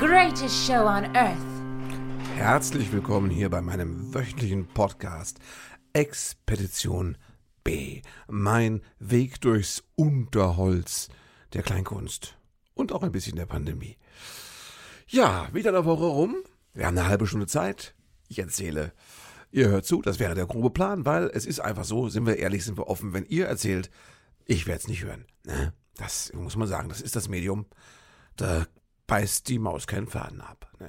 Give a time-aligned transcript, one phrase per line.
[0.00, 1.36] greatest show on earth.
[2.34, 5.40] Herzlich willkommen hier bei meinem wöchentlichen Podcast
[5.92, 7.18] Expedition
[7.64, 8.00] B.
[8.26, 11.10] Mein Weg durchs Unterholz
[11.52, 12.38] der Kleinkunst
[12.72, 13.98] und auch ein bisschen der Pandemie.
[15.06, 16.34] Ja, wieder eine Woche rum.
[16.72, 17.94] Wir haben eine halbe Stunde Zeit.
[18.28, 18.94] Ich erzähle.
[19.50, 22.38] Ihr hört zu, das wäre der grobe Plan, weil es ist einfach so, sind wir
[22.38, 23.12] ehrlich, sind wir offen.
[23.12, 23.90] Wenn ihr erzählt,
[24.46, 25.26] ich werde es nicht hören.
[25.44, 25.74] Ne?
[25.96, 27.66] Das muss man sagen, das ist das Medium.
[28.36, 28.66] Da
[29.10, 30.70] beißt die Maus keinen Faden ab.
[30.78, 30.88] Ne?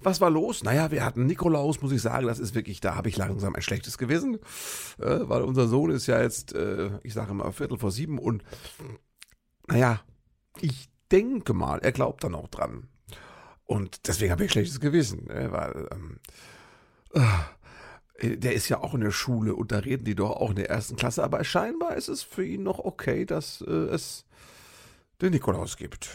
[0.00, 0.62] Was war los?
[0.62, 3.62] Naja, wir hatten Nikolaus, muss ich sagen, das ist wirklich, da habe ich langsam ein
[3.62, 4.36] schlechtes Gewissen,
[4.98, 8.44] äh, weil unser Sohn ist ja jetzt, äh, ich sage immer, Viertel vor sieben und
[9.66, 10.00] naja,
[10.60, 12.88] ich denke mal, er glaubt dann auch dran.
[13.64, 16.20] Und deswegen habe ich ein schlechtes Gewissen, ne, weil ähm,
[18.22, 20.56] äh, der ist ja auch in der Schule und da reden die doch auch in
[20.56, 24.24] der ersten Klasse, aber scheinbar ist es für ihn noch okay, dass äh, es
[25.20, 26.10] den Nikolaus gibt.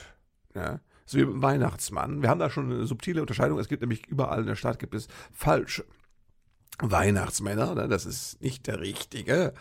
[0.53, 0.79] Ja?
[1.05, 2.21] So wie dem Weihnachtsmann.
[2.21, 3.59] Wir haben da schon eine subtile Unterscheidung.
[3.59, 5.85] Es gibt nämlich überall in der Stadt gibt es falsche
[6.79, 7.75] Weihnachtsmänner.
[7.75, 7.87] Ne?
[7.87, 9.53] Das ist nicht der richtige.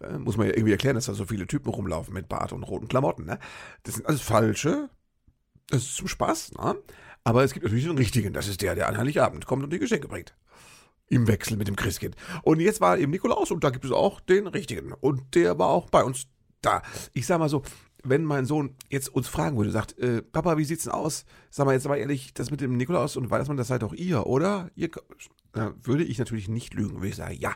[0.00, 2.64] Äh, muss man ja irgendwie erklären, dass da so viele Typen rumlaufen mit Bart und
[2.64, 3.24] roten Klamotten.
[3.24, 3.38] Ne?
[3.84, 4.90] Das sind alles falsche.
[5.68, 6.54] Das ist zum Spaß.
[6.54, 6.76] Ne?
[7.24, 8.32] Aber es gibt natürlich einen richtigen.
[8.32, 10.34] Das ist der, der an Heiligabend kommt und die Geschenke bringt.
[11.08, 12.16] Im Wechsel mit dem Christkind.
[12.42, 14.92] Und jetzt war eben Nikolaus und da gibt es auch den richtigen.
[14.92, 16.26] Und der war auch bei uns
[16.62, 16.82] da.
[17.12, 17.62] Ich sag mal so,
[18.02, 21.24] wenn mein Sohn jetzt uns fragen würde, sagt, äh, Papa, wie sieht's denn aus?
[21.50, 24.26] Sag mal jetzt aber ehrlich, das mit dem Nikolaus und Weihnachtsmann, das seid doch ihr,
[24.26, 24.70] oder?
[24.74, 24.90] Ihr,
[25.52, 27.54] da würde ich natürlich nicht lügen, würde ich sagen, ja.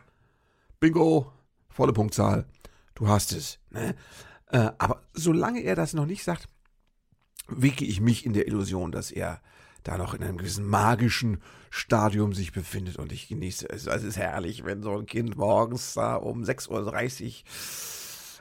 [0.79, 1.33] Bingo,
[1.69, 2.47] volle Punktzahl,
[2.95, 3.59] du hast es.
[3.71, 3.95] Ne?
[4.49, 6.49] Äh, aber solange er das noch nicht sagt,
[7.49, 9.41] wicke ich mich in der Illusion, dass er
[9.83, 13.87] da noch in einem gewissen magischen Stadium sich befindet und ich genieße es.
[13.87, 17.33] Also es ist herrlich, wenn so ein Kind morgens da um 6.30 Uhr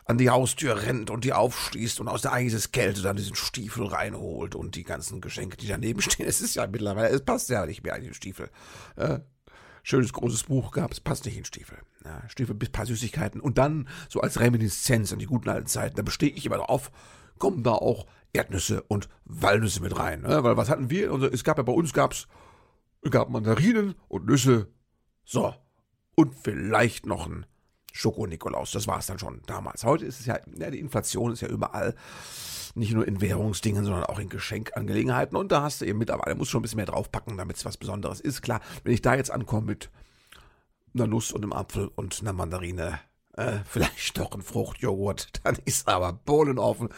[0.06, 4.56] an die Haustür rennt und die aufschließt und aus der Eiseskälte dann diesen Stiefel reinholt
[4.56, 6.28] und die ganzen Geschenke, die daneben stehen.
[6.28, 8.50] Es ist ja mittlerweile, es passt ja nicht mehr in den Stiefel.
[8.96, 9.20] Äh,
[9.82, 11.80] schönes großes Buch gab, es passt nicht in Stiefel.
[12.04, 15.96] Ja, Stiefel bis paar Süßigkeiten und dann so als Reminiszenz an die guten alten Zeiten,
[15.96, 16.92] da bestehe ich immer drauf,
[17.40, 20.22] kommen da auch Erdnüsse und Walnüsse mit rein.
[20.22, 20.44] Ne?
[20.44, 21.12] Weil was hatten wir?
[21.12, 22.28] Also, es gab ja bei uns gab's,
[23.10, 24.68] gab Mandarinen und Nüsse.
[25.24, 25.54] So.
[26.16, 27.46] Und vielleicht noch ein
[27.96, 28.72] Schoko-Nikolaus.
[28.72, 29.86] Das war es dann schon damals.
[29.86, 31.96] Heute ist es ja, ja, die Inflation ist ja überall.
[32.76, 35.38] Nicht nur in Währungsdingen, sondern auch in Geschenkangelegenheiten.
[35.38, 37.78] Und da hast du eben mittlerweile, musst schon ein bisschen mehr draufpacken, damit es was
[37.78, 38.42] Besonderes ist.
[38.42, 39.90] Klar, wenn ich da jetzt ankomme mit
[40.94, 43.00] einer Nuss und einem Apfel und einer Mandarine,
[43.38, 46.90] äh, vielleicht doch ein Fruchtjoghurt, dann ist aber Bohlen offen,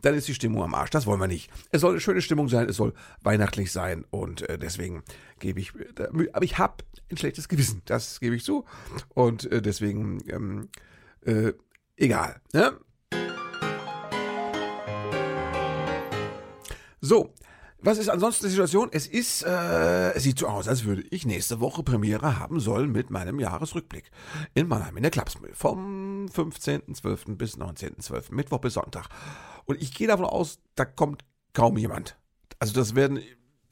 [0.00, 0.90] dann ist die Stimmung am Arsch.
[0.90, 1.50] Das wollen wir nicht.
[1.70, 5.02] Es soll eine schöne Stimmung sein, es soll weihnachtlich sein und äh, deswegen
[5.38, 8.64] gebe ich, äh, aber ich habe ein schlechtes Gewissen, das gebe ich zu
[9.10, 10.68] und äh, deswegen ähm,
[11.24, 11.52] äh,
[11.96, 12.40] egal.
[12.52, 12.78] Ne?
[17.00, 17.34] So,
[17.82, 18.88] was ist ansonsten die Situation?
[18.92, 22.92] Es ist, äh, es sieht so aus, als würde ich nächste Woche Premiere haben sollen
[22.92, 24.10] mit meinem Jahresrückblick
[24.54, 27.36] in Mannheim in der Klapsmühl vom 15.12.
[27.36, 28.32] bis 19.12.
[28.32, 29.08] Mittwoch bis Sonntag.
[29.64, 32.16] Und ich gehe davon aus, da kommt kaum jemand.
[32.58, 33.20] Also das werden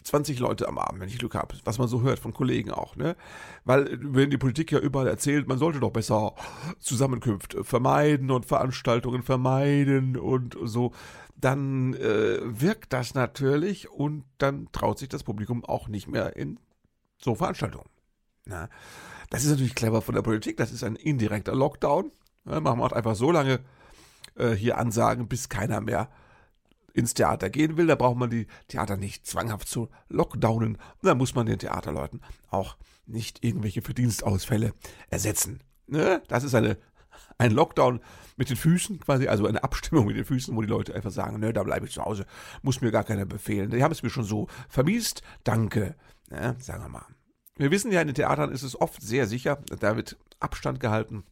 [0.03, 2.97] 20 Leute am Abend, wenn ich Glück habe, was man so hört von Kollegen auch,
[2.97, 3.17] ne?
[3.65, 6.35] Weil wenn die Politik ja überall erzählt, man sollte doch besser
[6.79, 10.93] Zusammenkünfte vermeiden und Veranstaltungen vermeiden und so,
[11.37, 16.59] dann äh, wirkt das natürlich und dann traut sich das Publikum auch nicht mehr in
[17.19, 17.89] so Veranstaltungen.
[18.47, 18.69] Na,
[19.31, 22.11] das ist natürlich clever von der Politik, das ist ein indirekter Lockdown.
[22.47, 23.61] Ja, man macht einfach so lange
[24.35, 26.09] äh, hier Ansagen, bis keiner mehr
[26.95, 27.87] ins Theater gehen will.
[27.87, 30.77] Da braucht man die Theater nicht zwanghaft zu lockdownen.
[30.77, 32.21] Und da muss man den Theaterleuten
[32.51, 34.73] auch nicht irgendwelche Verdienstausfälle
[35.09, 35.61] ersetzen.
[35.87, 36.23] Ne?
[36.29, 36.79] Das ist eine,
[37.39, 38.01] ein Lockdown
[38.37, 41.41] mit den Füßen quasi, also eine Abstimmung mit den Füßen, wo die Leute einfach sagen,
[41.41, 42.25] ne, da bleibe ich zu Hause,
[42.63, 43.71] muss mir gar keiner befehlen.
[43.71, 45.95] Die haben es mir schon so vermiest, danke,
[46.31, 47.07] ne, sagen wir mal.
[47.57, 51.25] Wir wissen ja, in den Theatern ist es oft sehr sicher, da wird Abstand gehalten.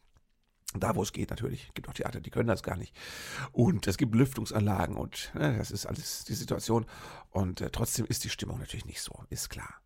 [0.75, 1.67] Da, wo es geht, natürlich.
[1.69, 2.95] Es gibt auch Theater, die können das gar nicht.
[3.53, 6.85] Und es gibt Lüftungsanlagen und ne, das ist alles die Situation.
[7.31, 9.81] Und äh, trotzdem ist die Stimmung natürlich nicht so, ist klar.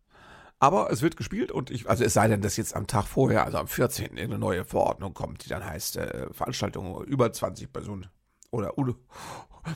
[0.59, 3.45] Aber es wird gespielt und ich, also es sei denn, dass jetzt am Tag vorher,
[3.45, 4.17] also am 14.
[4.17, 8.07] eine neue Verordnung kommt, die dann heißt, äh, Veranstaltungen über 20 Personen
[8.51, 8.73] oder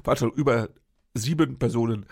[0.04, 0.70] Veranstaltungen über
[1.14, 2.06] sieben Personen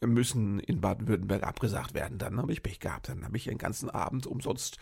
[0.00, 2.18] müssen in Baden-Württemberg abgesagt werden.
[2.18, 3.08] Dann habe ich Pech gehabt.
[3.08, 4.78] Dann habe ich den ganzen Abend umsonst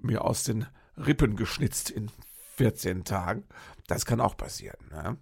[0.00, 0.66] mir aus den
[0.96, 2.10] Rippen geschnitzt in
[2.58, 3.44] 14 Tagen.
[3.86, 4.78] Das kann auch passieren.
[4.90, 5.16] Ne?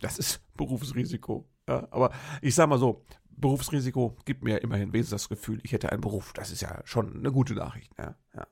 [0.00, 1.46] Das ist Berufsrisiko.
[1.68, 1.86] Ja?
[1.90, 6.00] Aber ich sage mal so, Berufsrisiko gibt mir immerhin wenigstens das Gefühl, ich hätte einen
[6.00, 6.32] Beruf.
[6.32, 7.92] Das ist ja schon eine gute Nachricht.
[7.98, 8.46] Ja, ja.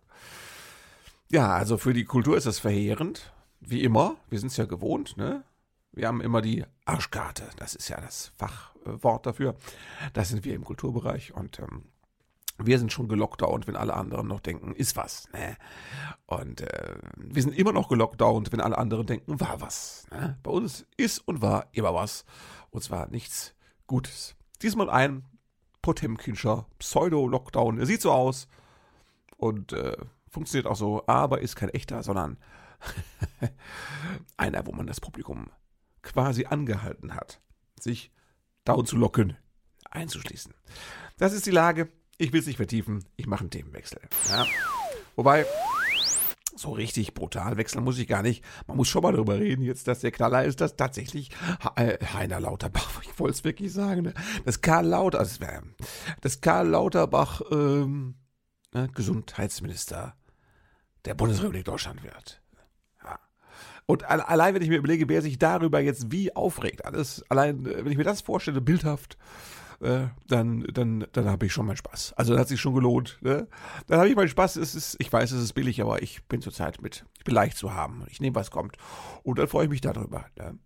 [1.31, 3.33] ja also für die Kultur ist das verheerend.
[3.61, 4.17] Wie immer.
[4.29, 5.17] Wir sind es ja gewohnt.
[5.17, 5.43] Ne?
[5.93, 7.49] Wir haben immer die Arschkarte.
[7.57, 9.57] Das ist ja das Fachwort dafür.
[10.13, 11.87] Das sind wir im Kulturbereich und ähm,
[12.59, 15.29] wir sind schon gelockdownt, wenn alle anderen noch denken, ist was.
[15.33, 15.57] Ne?
[16.27, 20.07] Und äh, wir sind immer noch gelockdownt, wenn alle anderen denken, war was.
[20.11, 20.39] Ne?
[20.43, 22.25] Bei uns ist und war immer was.
[22.71, 23.55] Und zwar nichts
[23.87, 24.37] Gutes.
[24.63, 25.25] Diesmal ein
[25.83, 27.79] Potemkinscher Pseudo-Lockdown.
[27.79, 28.49] Er sieht so aus
[29.37, 29.97] und äh,
[30.29, 32.39] funktioniert auch so, aber ist kein echter, sondern
[34.37, 35.51] einer, wo man das Publikum
[36.03, 37.41] quasi angehalten hat,
[37.79, 38.13] sich
[38.65, 39.37] down zu locken,
[39.91, 40.55] einzuschließen.
[41.19, 41.89] Das ist die Lage.
[42.19, 43.05] Ich will es nicht vertiefen.
[43.17, 44.01] Ich mache einen Themenwechsel.
[44.31, 44.47] Ja.
[45.17, 45.47] Wobei,
[46.55, 48.43] so richtig brutal wechseln muss ich gar nicht.
[48.67, 51.31] Man muss schon mal darüber reden, jetzt, dass der Knaller ist, dass tatsächlich
[51.77, 54.15] äh, Heiner Lauterbach, ich wollte es wirklich sagen, ne?
[54.45, 55.63] das Karl Lauterbach,
[56.23, 58.15] das Karl Lauterbach ähm,
[58.73, 60.15] ne, Gesundheitsminister
[61.05, 62.43] der Bundesrepublik Deutschland wird.
[63.89, 67.85] Und allein, wenn ich mir überlege, wer sich darüber jetzt wie aufregt, alles, allein, äh,
[67.85, 69.17] wenn ich mir das vorstelle, bildhaft,
[69.81, 72.15] äh, dann, dann, dann habe ich schon meinen Spaß.
[72.15, 73.19] Also das hat sich schon gelohnt.
[73.21, 73.49] Ne?
[73.87, 74.57] Dann habe ich meinen Spaß.
[74.57, 77.57] Es ist, ich weiß, es ist billig, aber ich bin zurzeit mit, ich bin leicht
[77.57, 78.05] zu haben.
[78.09, 78.77] Ich nehme, was kommt.
[79.23, 80.27] Und dann freue ich mich darüber.
[80.37, 80.59] Ne?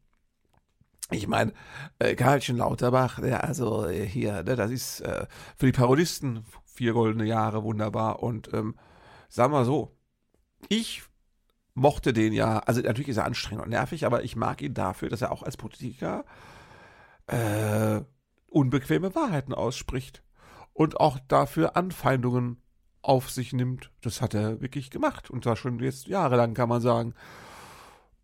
[1.11, 1.53] Ich meine,
[1.99, 5.27] äh, Karlchen Lauterbach, ja, also äh, hier, ne, das ist äh,
[5.57, 8.23] für die Parodisten vier goldene Jahre wunderbar.
[8.23, 8.77] Und ähm,
[9.29, 9.97] sagen wir so,
[10.69, 11.03] ich
[11.75, 15.09] mochte den ja, also natürlich ist er anstrengend und nervig, aber ich mag ihn dafür,
[15.09, 16.25] dass er auch als Politiker
[17.27, 18.03] äh,
[18.51, 20.23] unbequeme Wahrheiten ausspricht
[20.73, 22.61] und auch dafür Anfeindungen
[23.03, 23.91] auf sich nimmt.
[24.03, 27.15] Das hat er wirklich gemacht und zwar schon jetzt jahrelang, kann man sagen.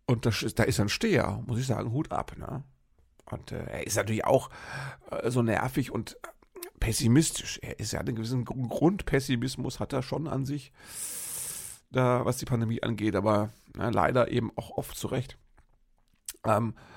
[0.05, 2.37] Und das, da ist ein Steher, muss ich sagen, Hut ab.
[2.37, 2.63] Ne?
[3.29, 4.49] Und äh, er ist natürlich auch
[5.11, 6.17] äh, so nervig und
[6.79, 7.59] pessimistisch.
[7.61, 10.71] Er ist ja einen gewissen Grundpessimismus hat er schon an sich,
[11.89, 15.37] da was die Pandemie angeht, aber na, leider eben auch oft zurecht.
[16.45, 16.96] Ähm, äh,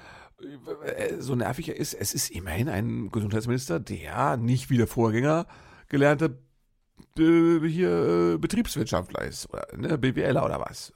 [1.18, 5.46] so nervig er ist, es ist immerhin ein Gesundheitsminister, der nicht wie der Vorgänger
[5.88, 6.38] gelernte
[7.18, 10.92] äh, hier äh, Betriebswirtschaftler ist oder ne, BWLer oder was,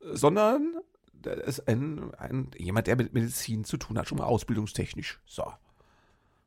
[0.00, 0.76] sondern
[1.12, 5.20] der ist ein, ein, jemand, der mit Medizin zu tun hat, schon mal ausbildungstechnisch.
[5.26, 5.52] So.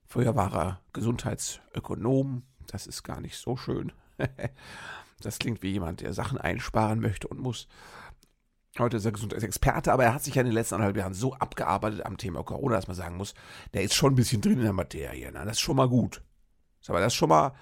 [0.05, 3.91] Früher war er Gesundheitsökonom, das ist gar nicht so schön.
[5.21, 7.67] das klingt wie jemand, der Sachen einsparen möchte und muss.
[8.77, 11.33] Heute ist er Gesundheitsexperte, aber er hat sich ja in den letzten anderthalb Jahren so
[11.33, 13.33] abgearbeitet am Thema Corona, dass man sagen muss,
[13.73, 15.31] der ist schon ein bisschen drin in der Materie.
[15.31, 15.41] Ne?
[15.45, 16.21] Das ist schon mal gut.
[16.87, 17.53] Aber das ist schon mal,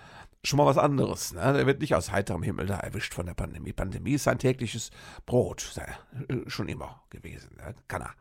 [0.44, 1.34] schon mal was anderes.
[1.34, 1.54] Ne?
[1.54, 3.74] Der wird nicht aus heiterem Himmel da erwischt von der Pandemie.
[3.74, 4.90] Pandemie ist sein tägliches
[5.28, 5.72] Brot.
[5.78, 7.56] Äh, schon immer gewesen.
[7.58, 7.76] Ne?
[7.88, 8.16] Kann er.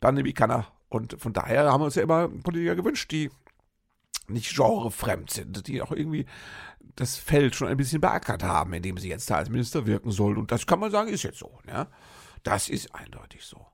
[0.00, 0.66] Pandemie kann er.
[0.90, 3.30] Und von daher haben wir uns ja immer Politiker gewünscht, die
[4.28, 6.26] nicht genrefremd sind, die auch irgendwie
[6.94, 10.36] das Feld schon ein bisschen beackert haben, indem sie jetzt da als Minister wirken sollen.
[10.36, 11.58] Und das kann man sagen, ist jetzt so.
[11.64, 11.86] Ne?
[12.42, 13.66] Das ist eindeutig so.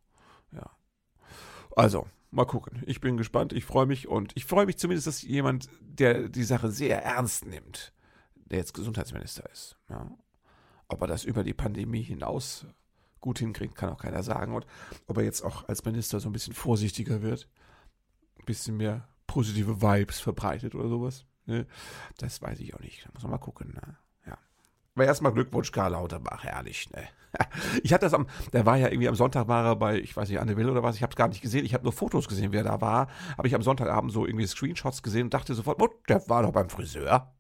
[0.53, 0.71] Ja.
[1.77, 2.83] Also, mal gucken.
[2.87, 6.45] Ich bin gespannt, ich freue mich und ich freue mich zumindest, dass jemand, der die
[6.45, 7.93] Sache sehr ernst nimmt,
[8.35, 9.77] der jetzt Gesundheitsminister ist.
[9.89, 10.11] Ja.
[10.89, 12.67] Ob er das über die Pandemie hinaus
[13.21, 14.55] gut hinkriegt, kann auch keiner sagen.
[14.55, 14.67] Und
[15.07, 17.49] ob er jetzt auch als Minister so ein bisschen vorsichtiger wird,
[18.39, 21.25] ein bisschen mehr positive Vibes verbreitet oder sowas.
[21.47, 21.67] Ne?
[22.19, 23.07] Das weiß ich auch nicht.
[23.07, 23.73] Da muss man mal gucken.
[23.73, 23.97] Ne?
[24.95, 26.91] Aber erstmal Glückwunsch, Karl Lauterbach, ehrlich.
[26.91, 27.09] Ne?
[27.83, 30.29] Ich hatte das am, der war ja irgendwie am Sonntag war er bei, ich weiß
[30.29, 32.29] nicht, Anne Will oder was, ich habe es gar nicht gesehen, ich habe nur Fotos
[32.29, 33.09] gesehen, wer da war.
[33.37, 36.53] Habe ich am Sonntagabend so irgendwie Screenshots gesehen und dachte sofort, oh, der war doch
[36.53, 37.35] beim Friseur.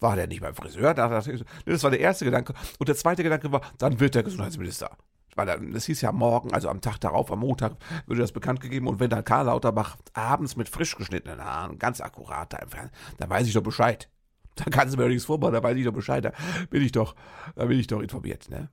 [0.00, 0.94] War der nicht beim Friseur?
[0.94, 2.54] Das war der erste Gedanke.
[2.78, 4.96] Und der zweite Gedanke war, dann wird der Gesundheitsminister.
[5.34, 7.76] Weil das hieß ja morgen, also am Tag darauf, am Montag,
[8.06, 8.88] würde das bekannt gegeben.
[8.88, 13.28] Und wenn dann Karl Lauterbach abends mit frisch geschnittenen Haaren, ganz akkurat da entfernt, dann
[13.28, 14.08] weiß ich doch Bescheid.
[14.56, 16.32] Da kannst du mir doch nichts vormachen, da weiß ich doch Bescheid, da
[16.70, 17.14] bin ich doch,
[17.54, 18.70] da bin ich doch informiert, ne?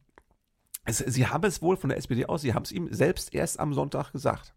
[0.86, 3.60] Es, sie haben es wohl von der SPD aus, sie haben es ihm selbst erst
[3.60, 4.54] am Sonntag gesagt.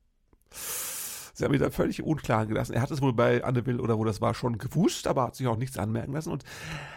[1.34, 2.72] Sie haben ihn da völlig unklar gelassen.
[2.72, 5.36] Er hat es wohl bei Anne Will oder wo das war schon gewusst, aber hat
[5.36, 6.30] sich auch nichts anmerken lassen.
[6.30, 6.44] Und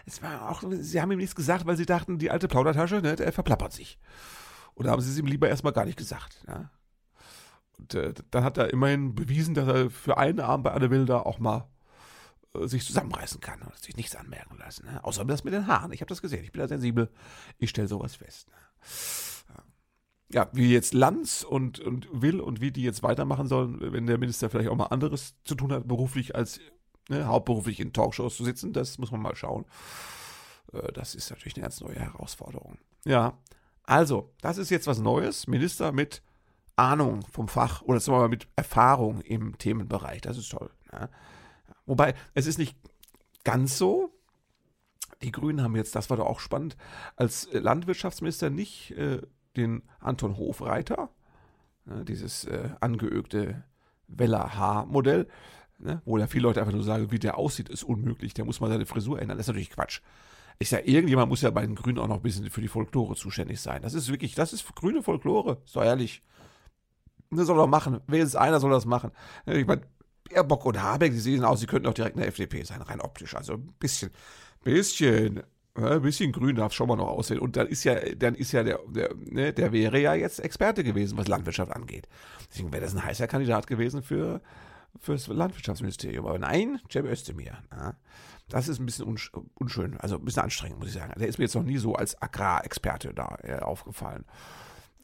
[0.06, 3.18] es war auch, sie haben ihm nichts gesagt, weil sie dachten, die alte Plaudertasche, ne,
[3.18, 4.00] der verplappert sich.
[4.76, 6.42] Oder haben sie es ihm lieber erstmal gar nicht gesagt.
[6.48, 6.72] Ja?
[7.78, 11.06] Und äh, dann hat er immerhin bewiesen, dass er für einen Abend bei Anne Will
[11.06, 11.68] da auch mal
[12.54, 14.86] sich zusammenreißen kann und sich nichts anmerken lassen.
[14.86, 15.04] Ne?
[15.04, 15.92] Außer das mit den Haaren.
[15.92, 16.44] Ich habe das gesehen.
[16.44, 17.10] Ich bin da sensibel.
[17.58, 18.50] Ich stelle sowas fest.
[18.50, 19.56] Ne?
[20.32, 24.18] Ja, wie jetzt Lanz und, und Will und wie die jetzt weitermachen sollen, wenn der
[24.18, 26.60] Minister vielleicht auch mal anderes zu tun hat, beruflich als
[27.10, 29.66] ne, hauptberuflich in Talkshows zu sitzen, das muss man mal schauen.
[30.72, 32.78] Äh, das ist natürlich eine ganz neue Herausforderung.
[33.06, 33.38] Ja,
[33.84, 35.48] also, das ist jetzt was Neues.
[35.48, 36.22] Minister mit
[36.76, 40.22] Ahnung vom Fach oder sagen wir mal mit Erfahrung im Themenbereich.
[40.22, 40.70] Das ist toll.
[40.92, 41.10] Ne?
[41.90, 42.78] Wobei, es ist nicht
[43.44, 44.12] ganz so.
[45.24, 46.78] Die Grünen haben jetzt, das war doch auch spannend,
[47.16, 49.22] als Landwirtschaftsminister nicht äh,
[49.58, 51.10] den Anton Hofreiter,
[51.86, 53.64] ne, dieses äh, angeögte
[54.08, 55.28] Weller-Haar-Modell,
[55.80, 58.62] ne, wo ja viele Leute einfach nur sagen, wie der aussieht, ist unmöglich, der muss
[58.62, 59.38] mal seine Frisur ändern.
[59.38, 60.02] Das ist natürlich Quatsch.
[60.60, 63.16] Ich sage, irgendjemand muss ja bei den Grünen auch noch ein bisschen für die Folklore
[63.16, 63.82] zuständig sein.
[63.82, 66.22] Das ist wirklich, das ist grüne Folklore, ist doch ehrlich.
[67.32, 68.00] Das soll doch machen.
[68.06, 69.12] Wenigstens einer soll das machen.
[69.46, 69.82] Ich meine,
[70.30, 73.36] Baerbock und Habeck, die sehen aus, sie könnten auch direkt eine FDP sein, rein optisch.
[73.36, 74.12] Also ein bisschen,
[74.64, 75.44] bisschen,
[75.76, 77.40] ein bisschen grün darf schon mal noch aussehen.
[77.40, 80.84] Und dann ist ja, dann ist ja der, der, ne, der wäre ja jetzt Experte
[80.84, 82.08] gewesen, was Landwirtschaft angeht.
[82.50, 84.42] Deswegen wäre das ein heißer Kandidat gewesen für
[84.98, 86.26] fürs Landwirtschaftsministerium.
[86.26, 87.58] Aber nein, Cem Özdemir.
[87.72, 87.96] Ja,
[88.50, 89.06] das ist ein bisschen
[89.56, 91.14] unschön, also ein bisschen anstrengend, muss ich sagen.
[91.18, 94.26] Der ist mir jetzt noch nie so als Agrarexperte da äh, aufgefallen.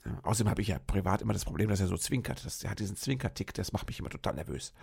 [0.05, 2.45] Ja, außerdem habe ich ja privat immer das Problem, dass er so zwinkert.
[2.45, 4.73] Das, er hat diesen Zwinkertick, das macht mich immer total nervös.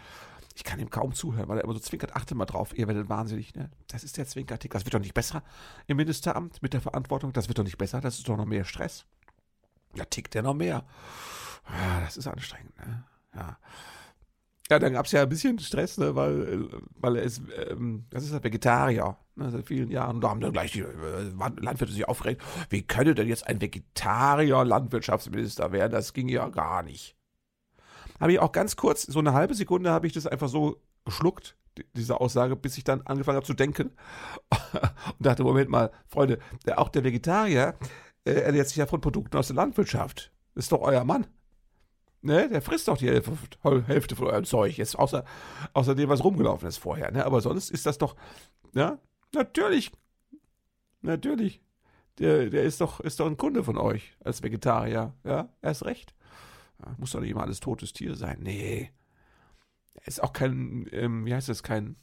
[0.55, 2.15] Ich kann ihm kaum zuhören, weil er immer so zwinkert.
[2.15, 3.55] Achte mal drauf, ihr werdet wahnsinnig.
[3.55, 3.71] Ne?
[3.89, 4.73] Das ist der Zwinkertick.
[4.73, 5.43] Das wird doch nicht besser
[5.87, 7.33] im Ministeramt mit der Verantwortung.
[7.33, 8.01] Das wird doch nicht besser.
[8.01, 9.07] Das ist doch noch mehr Stress.
[9.95, 10.85] Da tickt er noch mehr.
[11.71, 12.77] Ja, das ist anstrengend.
[12.79, 13.05] Ne?
[13.35, 13.59] Ja.
[14.73, 18.25] Ja, dann gab es ja ein bisschen Stress, ne, weil, weil er ist, ähm, das
[18.25, 20.17] ist ein Vegetarier, ne, seit vielen Jahren.
[20.17, 23.61] Und da haben dann gleich die äh, Landwirte sich aufgeregt, wie könnte denn jetzt ein
[23.61, 25.93] Vegetarier Landwirtschaftsminister werden?
[25.93, 27.19] Das ging ja gar nicht.
[28.19, 31.55] Habe ich auch ganz kurz, so eine halbe Sekunde habe ich das einfach so geschluckt,
[31.93, 33.91] diese Aussage, bis ich dann angefangen habe zu denken.
[34.73, 36.39] und dachte, Moment mal, Freunde,
[36.77, 37.75] auch der Vegetarier
[38.25, 40.33] äh, ernährt sich ja von Produkten aus der Landwirtschaft.
[40.55, 41.27] Das ist doch euer Mann.
[42.25, 44.79] Ne, der frisst doch die Hälfte von eurem Zeug.
[44.79, 45.25] Jetzt außer,
[45.73, 47.11] außer dem, was rumgelaufen ist vorher.
[47.11, 47.27] Ne?
[47.27, 48.15] Aber sonst ist das doch,
[48.75, 48.99] ja,
[49.35, 49.91] natürlich.
[51.01, 51.61] Natürlich.
[52.19, 55.15] Der, der ist doch, ist doch ein Kunde von euch als Vegetarier.
[55.25, 56.15] Ja, er ist recht.
[56.97, 58.39] Muss doch nicht immer alles totes Tier sein.
[58.41, 58.93] Nee.
[59.95, 61.97] Er ist auch kein, ähm, wie heißt das, kein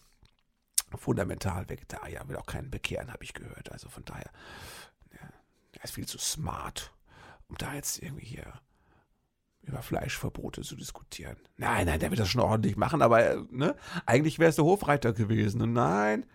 [0.95, 2.27] Fundamental-Vegetarier.
[2.27, 3.71] Will auch keinen bekehren, habe ich gehört.
[3.71, 4.29] Also von daher,
[5.13, 5.29] ja,
[5.73, 6.93] er ist viel zu smart,
[7.47, 8.59] um da jetzt irgendwie hier
[9.61, 11.37] über Fleischverbote zu diskutieren.
[11.57, 13.75] Nein, nein, der wird das schon ordentlich machen, aber äh, ne,
[14.05, 15.61] eigentlich wäre es der Hofreiter gewesen.
[15.61, 16.25] Und nein,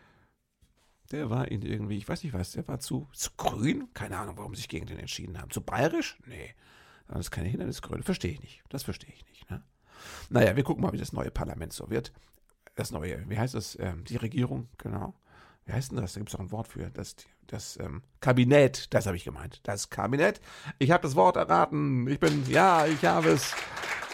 [1.10, 3.88] der war ihn irgendwie, ich weiß nicht was, der war zu, zu grün?
[3.94, 5.50] Keine Ahnung, warum sie sich gegen den entschieden haben.
[5.50, 6.18] Zu bayerisch?
[6.26, 6.54] Nee.
[7.08, 8.02] Das ist keine Hindernisgründe.
[8.02, 8.62] Verstehe ich nicht.
[8.70, 9.50] Das verstehe ich nicht.
[9.50, 9.62] Ne?
[10.30, 12.12] Naja, wir gucken mal, wie das neue Parlament so wird.
[12.76, 13.78] Das neue, wie heißt das?
[13.78, 15.14] Ähm, die Regierung, genau.
[15.66, 16.12] Wie heißt denn das?
[16.12, 16.90] Da gibt es auch ein Wort für.
[16.90, 17.16] Das,
[17.46, 19.60] das ähm, Kabinett, das habe ich gemeint.
[19.62, 20.40] Das Kabinett.
[20.78, 22.06] Ich habe das Wort erraten.
[22.08, 23.54] Ich bin, ja, ich habe es.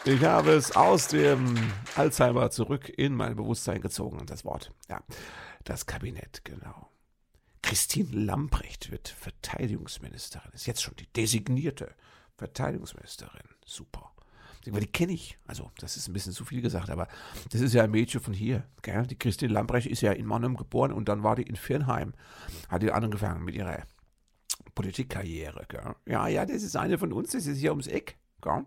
[0.07, 1.59] Ich habe es aus dem
[1.95, 4.73] Alzheimer zurück in mein Bewusstsein gezogen, das Wort.
[4.89, 5.03] Ja,
[5.65, 6.91] das Kabinett, genau.
[7.61, 10.53] Christine Lamprecht wird Verteidigungsministerin.
[10.55, 11.95] Ist jetzt schon die designierte
[12.39, 13.43] Verteidigungsministerin.
[13.67, 14.11] Super.
[14.65, 15.39] Die kenne ich.
[15.47, 17.09] Also, das ist ein bisschen zu viel gesagt, aber
[17.51, 18.65] das ist ja ein Mädchen von hier.
[18.83, 19.07] Gell?
[19.07, 22.13] Die Christine Lambrecht ist ja in Mannheim geboren und dann war die in Firnheim.
[22.69, 23.85] Hat die angefangen mit ihrer
[24.75, 25.65] Politikkarriere.
[25.69, 25.95] Gell?
[26.07, 28.19] Ja, ja, das ist eine von uns, das ist hier ums Eck.
[28.43, 28.65] Gell?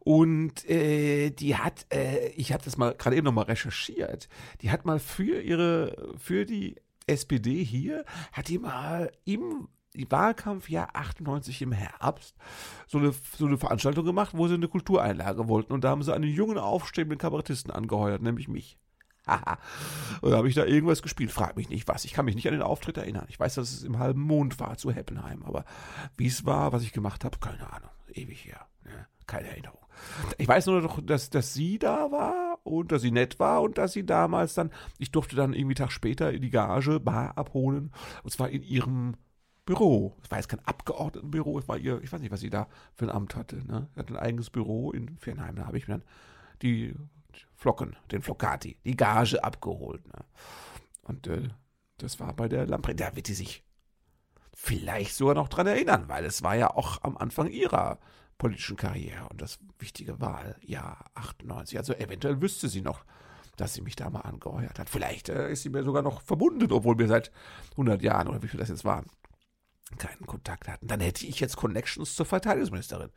[0.00, 4.28] Und äh, die hat, äh, ich habe das mal gerade eben nochmal recherchiert,
[4.60, 6.76] die hat mal für ihre, für die
[7.06, 12.34] SPD hier, hat die mal im Wahlkampfjahr 98 im Herbst
[12.86, 15.72] so eine, so eine Veranstaltung gemacht, wo sie eine Kultureinlage wollten.
[15.72, 18.78] Und da haben sie einen jungen, aufstrebenden Kabarettisten angeheuert, nämlich mich.
[19.26, 19.58] Haha.
[20.20, 21.30] und da habe ich da irgendwas gespielt.
[21.30, 22.04] Frag mich nicht was.
[22.04, 23.26] Ich kann mich nicht an den Auftritt erinnern.
[23.28, 25.42] Ich weiß, dass es im halben Mond war zu Heppenheim.
[25.44, 25.64] Aber
[26.16, 27.90] wie es war, was ich gemacht habe, keine Ahnung.
[28.08, 28.66] Ewig her.
[28.84, 29.06] Ne?
[29.26, 29.78] Keine Erinnerung.
[30.38, 33.78] Ich weiß nur noch, dass, dass sie da war und dass sie nett war und
[33.78, 37.92] dass sie damals dann, ich durfte dann irgendwie Tag später in die Gage Bar abholen.
[38.22, 39.14] Und zwar in ihrem
[39.64, 40.16] Büro.
[40.22, 43.06] Es war jetzt kein Abgeordnetenbüro, es war ihr, ich weiß nicht, was sie da für
[43.06, 43.56] ein Amt hatte.
[43.66, 43.88] Ne?
[43.94, 45.56] Sie hat ein eigenes Büro in Fernheim.
[45.56, 46.04] Da habe ich mir dann
[46.62, 46.94] die
[47.54, 50.06] Flocken, den Floccati, die Gage abgeholt.
[50.06, 50.24] Ne?
[51.02, 51.48] Und äh,
[51.98, 53.00] das war bei der Lamprecht.
[53.00, 53.64] Da wird sie sich
[54.54, 57.98] vielleicht sogar noch dran erinnern, weil es war ja auch am Anfang ihrer
[58.38, 61.78] politischen Karriere und das wichtige Wahljahr 98.
[61.78, 63.04] Also eventuell wüsste sie noch,
[63.56, 64.90] dass sie mich da mal angeheuert hat.
[64.90, 67.30] Vielleicht äh, ist sie mir sogar noch verbunden, obwohl wir seit
[67.72, 69.06] 100 Jahren oder wie viel das jetzt waren,
[69.96, 73.10] keinen Kontakt hatten, dann hätte ich jetzt Connections zur Verteidigungsministerin.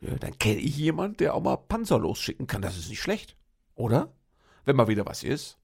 [0.00, 2.62] Ja, dann kenne ich jemanden, der auch mal Panzer losschicken kann.
[2.62, 3.36] Das ist nicht schlecht,
[3.74, 4.12] oder?
[4.64, 5.58] Wenn mal wieder was ist.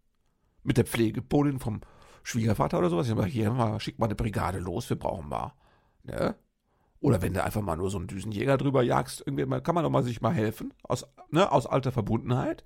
[0.63, 1.81] Mit der Pflegepolin vom
[2.23, 3.09] Schwiegervater oder sowas.
[3.09, 5.55] Ich sage, hier, mal, schick mal eine Brigade los, wir brauchen mal.
[6.03, 6.35] Ne?
[7.01, 9.91] Oder wenn du einfach mal nur so einen Düsenjäger drüber jagst, irgendwie kann man doch
[9.91, 12.65] mal sich mal helfen, aus, ne, aus alter Verbundenheit.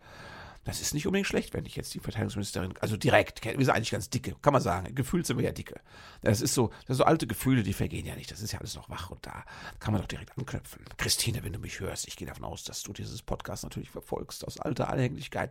[0.64, 3.90] Das ist nicht unbedingt schlecht, wenn ich jetzt die Verteidigungsministerin, also direkt, wir sind eigentlich
[3.90, 4.94] ganz dicke, kann man sagen.
[4.94, 5.80] Gefühlt sind wir ja dicke.
[6.20, 8.30] Das ist so, das so alte Gefühle, die vergehen ja nicht.
[8.30, 9.44] Das ist ja alles noch wach und da
[9.78, 10.84] kann man doch direkt anknüpfen.
[10.98, 14.46] Christine, wenn du mich hörst, ich gehe davon aus, dass du dieses Podcast natürlich verfolgst,
[14.46, 15.50] aus alter Anhänglichkeit.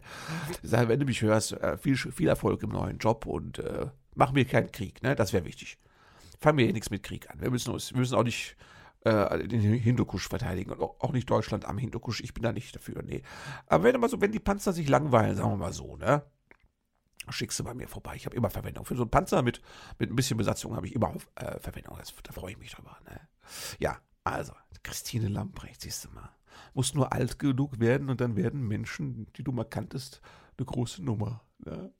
[0.62, 4.46] Wenn du mich hörst, äh, viel, viel Erfolg im neuen Job und äh, mach mir
[4.46, 5.16] keinen Krieg, ne?
[5.16, 5.80] Das wäre wichtig.
[6.40, 7.42] Fangen wir hier nichts mit Krieg an.
[7.42, 8.56] Wir müssen, uns, wir müssen auch nicht
[9.02, 12.22] äh, den Hindukusch verteidigen und auch nicht Deutschland am Hindukusch.
[12.22, 13.22] Ich bin da nicht dafür, nee.
[13.68, 16.24] Aber wenn immer so, wenn die Panzer sich langweilen, sagen wir mal so, ne?
[17.30, 18.16] Schickst du bei mir vorbei.
[18.16, 18.86] Ich habe immer Verwendung.
[18.86, 19.62] Für so einen Panzer mit,
[20.00, 21.96] mit ein bisschen Besatzung habe ich immer äh, Verwendung.
[21.98, 22.98] Das, da freue ich mich drüber.
[23.08, 23.22] Ne?
[23.78, 26.30] Ja, also, Christine Lamprecht, siehst du mal.
[26.74, 30.22] Muss nur alt genug werden und dann werden Menschen, die du mal kanntest,
[30.58, 31.44] eine große Nummer.
[31.60, 31.94] Ne?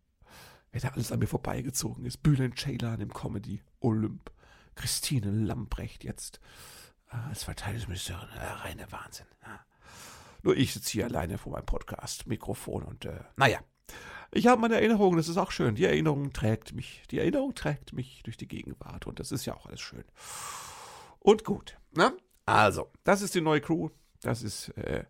[0.72, 2.24] Wer da alles an mir vorbeigezogen ist.
[2.24, 4.32] Bülent Ceylan im Comedy Olymp.
[4.76, 6.40] Christine Lamprecht jetzt
[7.10, 8.30] als Verteidigungsministerin.
[8.40, 9.26] Äh, reiner Wahnsinn.
[9.46, 9.60] Ja.
[10.44, 13.60] Nur ich sitze hier alleine vor meinem Podcast, Mikrofon und äh, naja.
[14.32, 15.74] Ich habe meine Erinnerungen, das ist auch schön.
[15.74, 17.02] Die Erinnerung trägt mich.
[17.10, 20.04] Die Erinnerung trägt mich durch die Gegenwart und das ist ja auch alles schön.
[21.18, 21.78] Und gut.
[21.96, 22.14] Ne?
[22.46, 23.90] Also, das ist die neue Crew.
[24.22, 25.06] Das ist äh,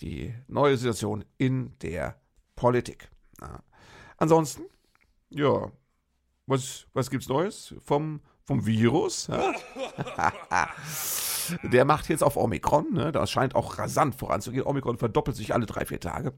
[0.00, 2.20] die neue Situation in der
[2.54, 3.10] Politik.
[3.40, 3.62] Ja.
[4.18, 4.64] Ansonsten,
[5.30, 5.72] ja,
[6.46, 9.30] was, was gibt's Neues vom, vom Virus?
[11.62, 12.92] Der macht jetzt auf Omikron.
[12.92, 13.12] Ne?
[13.12, 14.64] Das scheint auch rasant voranzugehen.
[14.64, 16.32] Omikron verdoppelt sich alle drei, vier Tage.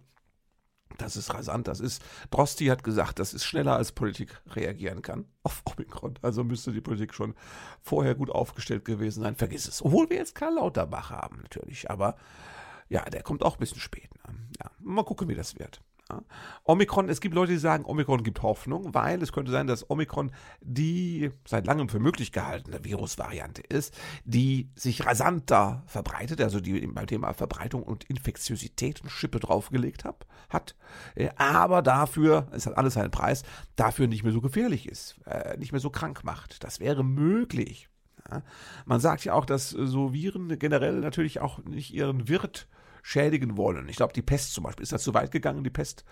[0.98, 5.24] Das ist rasant, das ist, Drosti hat gesagt, das ist schneller als Politik reagieren kann
[5.42, 6.18] auf Omikron.
[6.22, 7.34] Also müsste die Politik schon
[7.80, 9.36] vorher gut aufgestellt gewesen sein.
[9.36, 9.82] Vergiss es.
[9.82, 11.90] Obwohl wir jetzt Karl Lauterbach haben, natürlich.
[11.90, 12.16] Aber
[12.88, 14.10] ja, der kommt auch ein bisschen spät.
[14.26, 14.34] Ne?
[14.60, 15.80] Ja, mal gucken, wie das wird.
[16.64, 20.32] Omikron, es gibt Leute, die sagen, Omikron gibt Hoffnung, weil es könnte sein, dass Omikron
[20.60, 27.06] die seit langem für möglich gehaltene Virusvariante ist, die sich rasanter verbreitet, also die beim
[27.06, 30.76] Thema Verbreitung und Infektiosität eine Schippe draufgelegt hab, hat,
[31.14, 33.42] äh, aber dafür, es hat alles seinen Preis,
[33.76, 36.62] dafür nicht mehr so gefährlich ist, äh, nicht mehr so krank macht.
[36.64, 37.88] Das wäre möglich.
[38.86, 43.56] Man sagt ja auch, dass so Viren generell natürlich auch nicht ihren Wirt äh, schädigen
[43.56, 43.88] wollen.
[43.88, 45.64] Ich glaube, die Pest zum Beispiel ist da zu weit gegangen.
[45.64, 46.04] Die Pest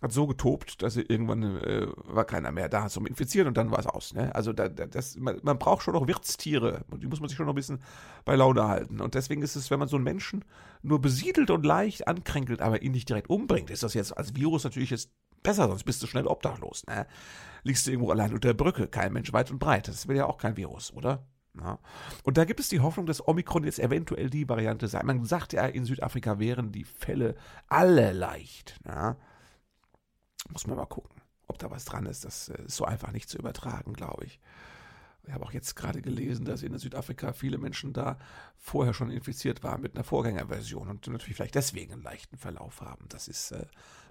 [0.00, 3.78] hat so getobt, dass irgendwann äh, war keiner mehr da zum Infizieren und dann war
[3.78, 4.14] es aus.
[4.14, 4.34] Ne?
[4.34, 6.84] Also da, das, man, man, braucht schon noch Wirtstiere.
[6.96, 7.82] Die muss man sich schon noch ein bisschen
[8.24, 9.00] bei Laune halten.
[9.00, 10.44] Und deswegen ist es, wenn man so einen Menschen
[10.82, 14.64] nur besiedelt und leicht ankränkelt, aber ihn nicht direkt umbringt, ist das jetzt als Virus
[14.64, 15.10] natürlich jetzt
[15.42, 16.86] besser, sonst bist du schnell obdachlos.
[16.86, 17.06] Ne?
[17.62, 19.86] Liegst du irgendwo allein unter der Brücke, kein Mensch weit und breit.
[19.88, 21.26] Das will ja auch kein Virus, oder?
[21.58, 21.78] Ja.
[22.22, 25.02] Und da gibt es die Hoffnung, dass Omikron jetzt eventuell die Variante sei.
[25.02, 27.36] Man sagt ja, in Südafrika wären die Fälle
[27.66, 28.78] alle leicht.
[28.86, 29.16] Ja.
[30.48, 32.24] Muss man mal gucken, ob da was dran ist.
[32.24, 34.40] Das äh, ist so einfach nicht zu übertragen, glaube ich.
[35.26, 38.18] Ich habe auch jetzt gerade gelesen, dass in Südafrika viele Menschen da
[38.56, 43.06] vorher schon infiziert waren mit einer Vorgängerversion und natürlich vielleicht deswegen einen leichten Verlauf haben.
[43.08, 43.66] Das ist äh,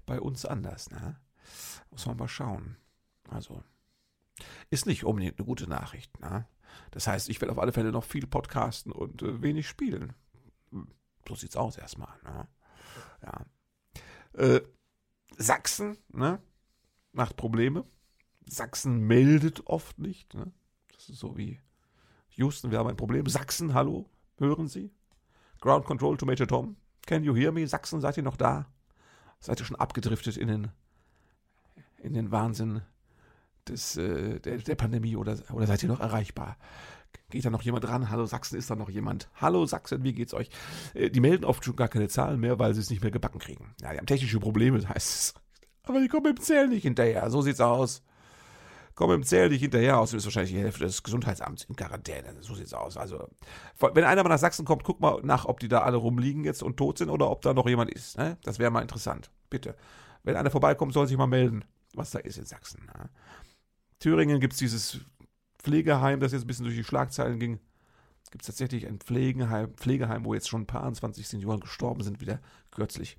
[0.06, 0.92] bei uns anders.
[0.92, 1.20] Ne?
[1.90, 2.78] Muss man mal schauen.
[3.28, 3.64] Also,
[4.70, 6.20] ist nicht unbedingt eine gute Nachricht.
[6.20, 6.48] Ne?
[6.92, 10.14] Das heißt, ich werde auf alle Fälle noch viel podcasten und äh, wenig spielen.
[11.28, 12.18] So sieht's aus erstmal.
[12.24, 12.48] Ne?
[13.22, 13.46] Ja.
[14.34, 14.62] Äh,
[15.38, 16.42] Sachsen ne?
[17.12, 17.86] macht Probleme.
[18.46, 20.34] Sachsen meldet oft nicht.
[20.34, 20.52] Ne?
[20.94, 21.60] Das ist so wie
[22.30, 23.28] Houston, wir haben ein Problem.
[23.28, 24.92] Sachsen, hallo, hören Sie?
[25.62, 26.78] Ground Control to Major Tom.
[27.06, 27.68] Can you hear me?
[27.68, 28.72] Sachsen, seid ihr noch da?
[29.40, 30.72] Seid ihr schon abgedriftet in den,
[31.98, 32.82] in den Wahnsinn
[33.70, 36.58] des, äh, der, der Pandemie oder, oder seid ihr noch erreichbar?
[37.30, 38.10] Geht da noch jemand dran?
[38.10, 39.30] Hallo Sachsen, ist da noch jemand?
[39.36, 40.50] Hallo Sachsen, wie geht's euch?
[40.94, 43.40] Äh, die melden oft schon gar keine Zahlen mehr, weil sie es nicht mehr gebacken
[43.40, 43.76] kriegen.
[43.82, 45.34] Ja, die haben technische Probleme, heißt es.
[45.84, 47.30] Aber die kommen im Zähl nicht hinterher.
[47.30, 48.02] So sieht's aus.
[48.96, 52.36] Kommen im Zähl nicht hinterher aus, ist wahrscheinlich die Hälfte des Gesundheitsamts in Quarantäne.
[52.42, 52.98] So sieht's aus.
[52.98, 53.30] Also,
[53.80, 56.62] wenn einer mal nach Sachsen kommt, guck mal nach, ob die da alle rumliegen jetzt
[56.62, 58.18] und tot sind oder ob da noch jemand ist.
[58.18, 58.38] Ne?
[58.44, 59.32] Das wäre mal interessant.
[59.50, 59.76] Bitte.
[60.24, 62.86] Wenn einer vorbeikommt, soll sich mal melden, was da ist in Sachsen.
[62.88, 63.10] Ne?
[64.00, 65.00] Thüringen gibt es dieses
[65.60, 67.60] Pflegeheim, das jetzt ein bisschen durch die Schlagzeilen ging.
[68.32, 72.22] Gibt es tatsächlich ein Pflegeheim, Pflegeheim, wo jetzt schon ein paar 20 Senioren gestorben sind,
[72.22, 72.40] wieder
[72.72, 73.18] kürzlich.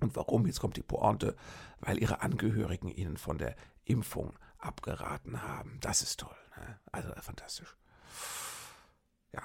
[0.00, 0.46] Und warum?
[0.46, 1.36] Jetzt kommt die Pointe,
[1.80, 5.78] weil ihre Angehörigen ihnen von der Impfung abgeraten haben.
[5.80, 6.36] Das ist toll.
[6.56, 6.78] Ne?
[6.90, 7.76] Also fantastisch.
[9.32, 9.42] Ja.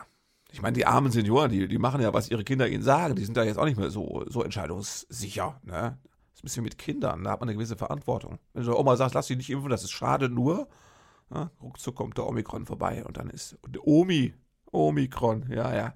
[0.51, 3.15] Ich meine, die armen Senioren, die, die machen ja, was ihre Kinder ihnen sagen.
[3.15, 5.59] Die sind da jetzt auch nicht mehr so, so entscheidungssicher.
[5.63, 5.99] Ne?
[6.39, 8.39] Ein bisschen mit Kindern, da hat man eine gewisse Verantwortung.
[8.53, 10.67] Wenn du Oma sagst, lass dich nicht impfen, das ist schade nur,
[11.33, 14.33] ja, ruckzuck kommt der Omikron vorbei und dann ist und Omi,
[14.71, 15.93] Omikron, ja, ja.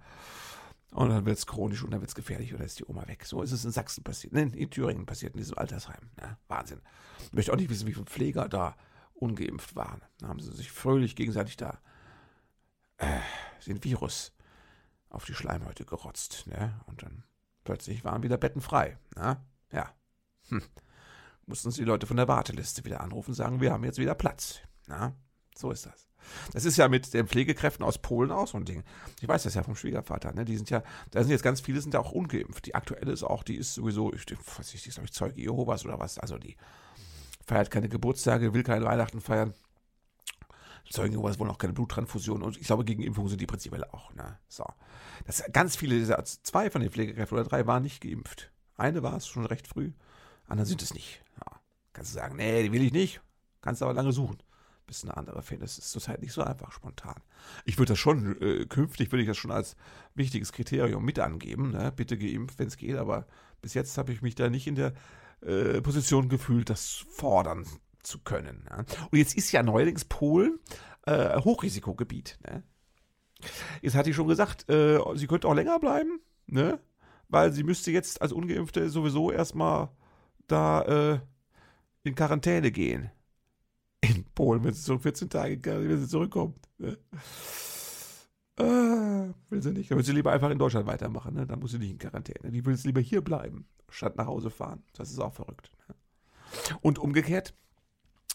[0.91, 3.07] Und dann wird es chronisch und dann wird es gefährlich und dann ist die Oma
[3.07, 3.25] weg.
[3.25, 6.11] So ist es in Sachsen passiert, nein, in Thüringen passiert, in diesem Altersheim.
[6.21, 6.81] Ja, Wahnsinn.
[7.25, 8.75] Ich möchte auch nicht wissen, wie viele Pfleger da
[9.13, 10.01] ungeimpft waren.
[10.19, 11.79] Da haben sie sich fröhlich gegenseitig da
[12.97, 13.19] äh,
[13.65, 14.33] den Virus
[15.09, 16.45] auf die Schleimhäute gerotzt.
[16.47, 16.79] Ne?
[16.85, 17.23] Und dann
[17.63, 18.97] plötzlich waren wieder Betten frei.
[19.15, 19.37] Ne?
[19.71, 19.93] Ja,
[20.49, 20.61] hm.
[21.45, 24.15] Mussten sie die Leute von der Warteliste wieder anrufen und sagen, wir haben jetzt wieder
[24.15, 24.59] Platz.
[24.87, 25.13] Na,
[25.55, 26.07] so ist das.
[26.53, 28.83] Das ist ja mit den Pflegekräften aus Polen auch so ein Ding.
[29.19, 30.45] Ich weiß das ja vom Schwiegervater, ne?
[30.45, 32.65] Die sind ja, da sind jetzt ganz viele, sind ja auch ungeimpft.
[32.65, 35.41] Die aktuelle ist auch, die ist sowieso, ich weiß nicht, die ist, glaube ich, Zeuge
[35.41, 36.17] Jehovas oder was.
[36.17, 36.55] Also die
[37.45, 39.53] feiert keine Geburtstage, will keine Weihnachten feiern.
[40.89, 44.13] Zeugen Jehovas wollen auch keine Bluttransfusion und ich glaube, gegen Impfungen sind die prinzipiell auch.
[44.13, 44.37] Ne?
[44.47, 44.65] So.
[45.25, 48.51] Das, ganz viele zwei von den Pflegekräften oder drei waren nicht geimpft.
[48.75, 49.93] Eine war es schon recht früh,
[50.47, 51.21] andere sind es nicht.
[51.39, 51.59] Ja.
[51.93, 53.21] Kannst du sagen, nee, die will ich nicht.
[53.61, 54.37] Kannst aber lange suchen,
[54.85, 55.77] bis du eine andere findest.
[55.77, 57.21] Das ist zurzeit nicht so einfach spontan.
[57.65, 59.75] Ich würde das schon, äh, künftig würde ich das schon als
[60.15, 61.71] wichtiges Kriterium mit angeben.
[61.71, 61.91] Ne?
[61.95, 63.25] Bitte geimpft, wenn es geht, aber
[63.61, 64.93] bis jetzt habe ich mich da nicht in der
[65.41, 67.65] äh, Position gefühlt, das fordern
[68.01, 68.65] zu können.
[68.69, 68.85] Ne?
[69.11, 70.59] Und jetzt ist ja neuerdings Polen
[71.05, 72.37] äh, Hochrisikogebiet.
[72.45, 72.63] Ne?
[73.81, 76.79] Jetzt hat sie schon gesagt, äh, sie könnte auch länger bleiben, ne?
[77.29, 79.89] weil sie müsste jetzt als Ungeimpfte sowieso erstmal
[80.47, 80.81] da
[81.13, 81.19] äh,
[82.03, 83.09] in Quarantäne gehen.
[84.01, 86.67] In Polen, wenn sie so 14 Tage, wenn sie zurückkommt.
[86.77, 86.97] Ne?
[88.57, 89.89] Äh, will sie nicht.
[89.89, 91.33] Dann will sie lieber einfach in Deutschland weitermachen.
[91.33, 91.47] Ne?
[91.47, 92.51] Dann muss sie nicht in Quarantäne.
[92.51, 94.83] Die will jetzt lieber hier bleiben, statt nach Hause fahren.
[94.93, 95.71] Das ist auch verrückt.
[95.87, 95.95] Ne?
[96.81, 97.55] Und umgekehrt,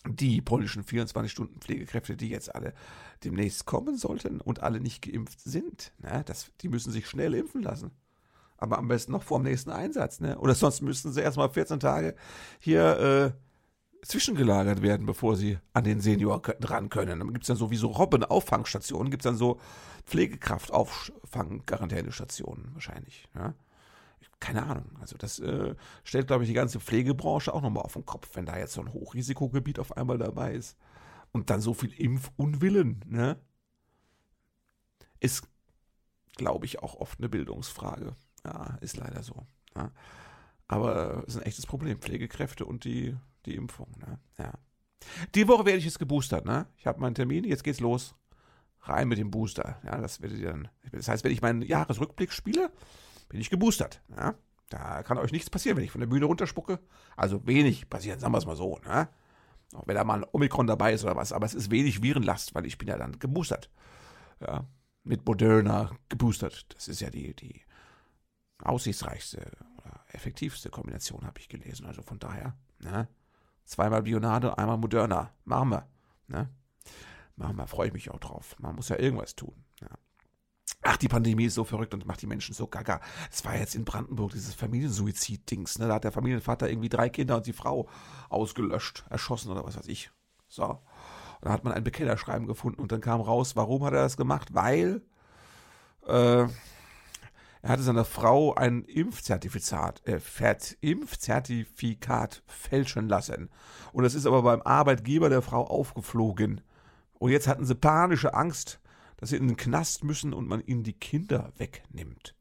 [0.06, 2.72] die polnischen 24-Stunden-Pflegekräfte, die jetzt alle
[3.24, 7.62] demnächst kommen sollten und alle nicht geimpft sind, ne, das, die müssen sich schnell impfen
[7.62, 7.90] lassen.
[8.58, 10.20] Aber am besten noch vor dem nächsten Einsatz.
[10.20, 10.38] Ne?
[10.38, 12.14] Oder sonst müssten sie erstmal 14 Tage
[12.58, 13.30] hier äh,
[14.04, 17.20] zwischengelagert werden, bevor sie an den Senior dran können.
[17.20, 19.58] Dann gibt es dann so wie so Robben-Auffangstationen, gibt es dann so
[20.06, 23.28] Pflegekraft-Auffang-Quarantänestationen wahrscheinlich.
[23.34, 23.54] Ja?
[24.40, 24.90] keine Ahnung.
[25.00, 28.46] Also das äh, stellt, glaube ich, die ganze Pflegebranche auch nochmal auf den Kopf, wenn
[28.46, 30.76] da jetzt so ein Hochrisikogebiet auf einmal dabei ist.
[31.32, 33.38] Und dann so viel Impfunwillen, ne?
[35.20, 35.48] Ist,
[36.36, 38.14] glaube ich, auch oft eine Bildungsfrage.
[38.48, 39.46] Ja, ist leider so.
[39.76, 39.90] Ja.
[40.68, 44.18] Aber es ist ein echtes Problem, Pflegekräfte und die, die Impfung, ne?
[44.38, 44.52] Ja.
[45.34, 46.66] Die Woche werde ich jetzt geboostert, ne?
[46.76, 48.14] Ich habe meinen Termin, jetzt geht's los.
[48.82, 49.80] Rein mit dem Booster.
[49.84, 50.68] Ja, das dann.
[50.92, 52.70] Das heißt, wenn ich meinen Jahresrückblick spiele,
[53.28, 54.02] bin ich geboostert.
[54.16, 54.34] Ja?
[54.70, 56.78] Da kann euch nichts passieren, wenn ich von der Bühne runterspucke.
[57.16, 58.78] Also wenig passieren, sagen wir es mal so.
[58.84, 59.08] Ne?
[59.74, 61.32] Auch wenn da mal ein Omikron dabei ist oder was.
[61.32, 63.70] Aber es ist wenig Virenlast, weil ich bin ja dann geboostert.
[64.40, 64.66] Ja?
[65.04, 66.66] Mit Moderna geboostert.
[66.74, 67.62] Das ist ja die, die
[68.62, 71.86] aussichtsreichste oder effektivste Kombination, habe ich gelesen.
[71.86, 73.08] Also von daher, ne?
[73.64, 75.32] zweimal Bionade, einmal Moderna.
[75.44, 75.88] Machen wir.
[76.26, 76.48] Ne?
[77.36, 78.56] Machen wir, freue ich mich auch drauf.
[78.58, 79.64] Man muss ja irgendwas tun.
[79.80, 79.88] Ja.
[80.82, 83.00] Ach, die Pandemie ist so verrückt und macht die Menschen so gaga.
[83.30, 85.78] Es war jetzt in Brandenburg dieses Familiensuizid-Dings.
[85.78, 85.88] Ne?
[85.88, 87.88] Da hat der Familienvater irgendwie drei Kinder und die Frau
[88.28, 90.10] ausgelöscht, erschossen oder was weiß ich.
[90.48, 90.64] So.
[90.64, 90.80] Und
[91.42, 94.54] dann hat man ein Bekennerschreiben gefunden und dann kam raus, warum hat er das gemacht?
[94.54, 95.02] Weil
[96.06, 96.46] äh,
[97.62, 100.20] er hatte seiner Frau ein Impfzertifikat, äh,
[100.80, 103.50] Impfzertifikat fälschen lassen.
[103.92, 106.60] Und das ist aber beim Arbeitgeber der Frau aufgeflogen.
[107.14, 108.80] Und jetzt hatten sie panische Angst,
[109.16, 112.36] dass sie in den Knast müssen und man ihnen die Kinder wegnimmt.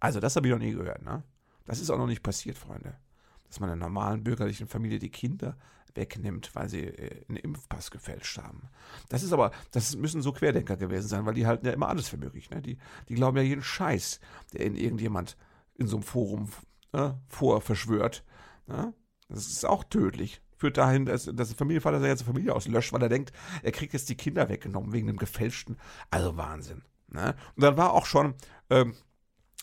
[0.00, 1.22] Also, das habe ich noch nie gehört, ne?
[1.64, 2.96] Das ist auch noch nicht passiert, Freunde.
[3.44, 5.56] Dass man einer normalen bürgerlichen Familie die Kinder
[5.96, 8.68] wegnimmt, weil sie äh, einen Impfpass gefälscht haben.
[9.08, 12.08] Das ist aber, das müssen so Querdenker gewesen sein, weil die halten ja immer alles
[12.08, 12.50] für möglich.
[12.50, 12.62] Ne?
[12.62, 12.78] Die,
[13.08, 14.20] die glauben ja jeden Scheiß,
[14.52, 15.36] der in irgendjemand
[15.74, 16.48] in so einem Forum
[16.92, 18.24] äh, vorverschwört.
[18.66, 18.94] Ne?
[19.28, 23.02] Das ist auch tödlich führt dahin, dass, dass der Familienvater seine ganze Familie auslöscht, weil
[23.02, 23.32] er denkt,
[23.62, 25.76] er kriegt jetzt die Kinder weggenommen wegen dem gefälschten.
[26.10, 26.82] Also Wahnsinn.
[27.08, 27.34] Ne?
[27.54, 28.34] Und dann war auch schon
[28.70, 28.94] ähm,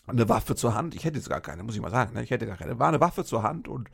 [0.06, 0.94] eine Waffe zur Hand.
[0.94, 2.14] Ich hätte jetzt gar keine, muss ich mal sagen.
[2.14, 2.22] Ne?
[2.22, 2.78] Ich hätte gar keine.
[2.78, 3.90] War eine Waffe zur Hand und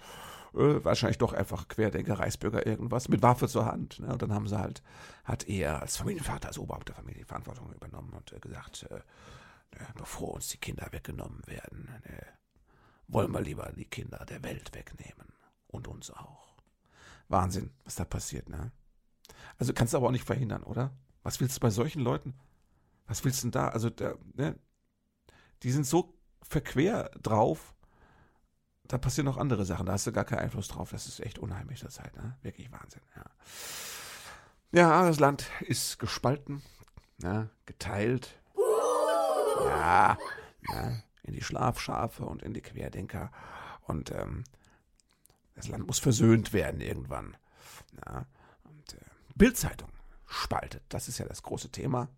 [0.54, 4.00] äh, wahrscheinlich doch einfach Querdenker, Reichsbürger, irgendwas mit Waffe zur Hand.
[4.00, 4.08] Ne?
[4.12, 4.82] Und dann haben sie halt,
[5.24, 9.00] hat er als Familienvater, als Oberhaupt der Familie Verantwortung übernommen und äh, gesagt, äh,
[9.96, 12.26] bevor uns die Kinder weggenommen werden, ne,
[13.08, 15.32] wollen wir lieber die Kinder der Welt wegnehmen.
[15.68, 16.56] Und uns auch.
[17.28, 18.72] Wahnsinn, was da passiert, ne?
[19.56, 20.92] Also kannst du aber auch nicht verhindern, oder?
[21.22, 22.34] Was willst du bei solchen Leuten?
[23.06, 23.68] Was willst du denn da?
[23.68, 24.58] Also, da, ne?
[25.62, 27.74] Die sind so verquer drauf,
[28.90, 30.90] da passieren noch andere Sachen, da hast du gar keinen Einfluss drauf.
[30.90, 32.36] Das ist echt unheimlich, das halt, ne?
[32.42, 33.24] Wirklich Wahnsinn, ja.
[34.72, 36.62] Ja, das Land ist gespalten,
[37.18, 37.50] ne?
[37.66, 38.36] geteilt.
[39.64, 40.18] Ja,
[40.72, 41.02] ne?
[41.22, 43.30] in die Schlafschafe und in die Querdenker.
[43.82, 44.42] Und ähm,
[45.54, 47.36] das Land muss versöhnt werden irgendwann.
[48.04, 48.26] Ja,
[48.64, 49.04] und äh,
[49.36, 49.90] Bildzeitung
[50.26, 52.08] spaltet, das ist ja das große Thema.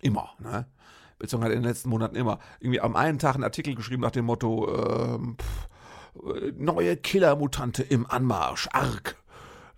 [0.00, 0.66] Immer, ne?
[1.20, 4.26] Hat in den letzten Monaten immer irgendwie am einen Tag einen Artikel geschrieben nach dem
[4.26, 5.68] Motto, ähm, pff,
[6.56, 9.16] neue Killermutante im Anmarsch, arg.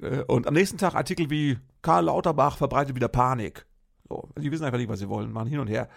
[0.00, 3.66] Äh, und am nächsten Tag Artikel wie Karl Lauterbach verbreitet wieder Panik.
[4.08, 5.88] So, die wissen einfach nicht, was sie wollen, machen hin und her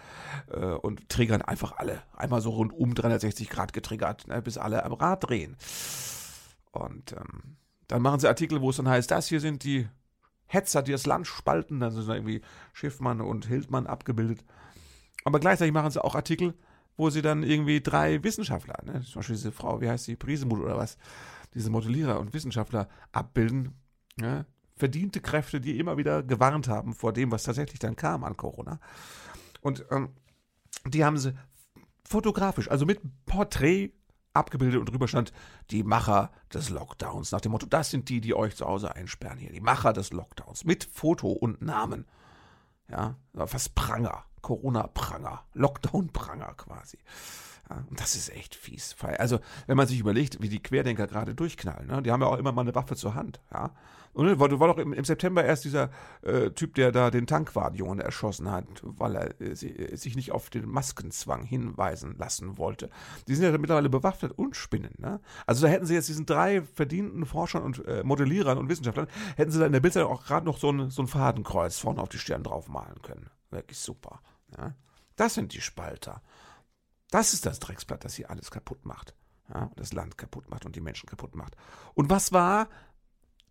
[0.50, 2.02] äh, und triggern einfach alle.
[2.14, 5.56] Einmal so rundum 360 Grad getriggert, ne, bis alle am Rad drehen.
[6.72, 7.56] Und ähm,
[7.88, 9.88] dann machen sie Artikel, wo es dann heißt, das hier sind die
[10.46, 11.80] Hetzer, die das Land spalten.
[11.80, 12.42] Dann sind da irgendwie
[12.74, 14.44] Schiffmann und Hildmann abgebildet.
[15.24, 16.54] Aber gleichzeitig machen sie auch Artikel,
[16.96, 20.60] wo sie dann irgendwie drei Wissenschaftler, ne, zum Beispiel diese Frau, wie heißt sie, Priesemuth
[20.60, 20.98] oder was,
[21.54, 23.74] diese Modellierer und Wissenschaftler abbilden.
[24.16, 28.36] Ne, verdiente Kräfte, die immer wieder gewarnt haben vor dem, was tatsächlich dann kam an
[28.36, 28.80] Corona.
[29.60, 30.10] Und ähm,
[30.86, 31.34] die haben sie
[32.04, 33.92] fotografisch, also mit Porträt
[34.34, 35.32] abgebildet und drüber stand
[35.70, 37.32] die Macher des Lockdowns.
[37.32, 39.52] Nach dem Motto, das sind die, die euch zu Hause einsperren hier.
[39.52, 40.64] Die Macher des Lockdowns.
[40.64, 42.06] Mit Foto und Namen.
[42.90, 44.24] Ja, fast Pranger.
[44.42, 45.44] Corona-Pranger.
[45.54, 46.98] Lockdown-Pranger quasi.
[47.70, 48.96] Ja, und das ist echt fies.
[49.18, 52.02] Also, wenn man sich überlegt, wie die Querdenker gerade durchknallen, ne?
[52.02, 53.40] die haben ja auch immer mal eine Waffe zur Hand.
[53.52, 53.70] Ja?
[54.14, 55.90] Und war, war doch im, im, September erst dieser
[56.22, 60.68] äh, Typ, der da den Tankwart-Jungen erschossen hat, weil er äh, sich nicht auf den
[60.68, 62.90] Maskenzwang hinweisen lassen wollte.
[63.26, 64.94] Die sind ja mittlerweile bewaffnet und spinnen.
[64.98, 65.20] Ne?
[65.46, 69.50] Also da hätten sie jetzt diesen drei verdienten Forschern und äh, Modellierern und Wissenschaftlern, hätten
[69.50, 72.10] sie da in der Bildzeitung auch gerade noch so ein, so ein Fadenkreuz vorne auf
[72.10, 73.30] die Stirn draufmalen können.
[73.50, 74.20] Wirklich super.
[74.56, 74.74] Ja?
[75.16, 76.22] Das sind die Spalter.
[77.10, 79.14] Das ist das Drecksblatt, das hier alles kaputt macht.
[79.52, 81.56] Ja, das Land kaputt macht und die Menschen kaputt macht.
[81.94, 82.68] Und was war